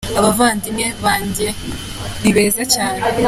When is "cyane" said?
2.73-3.01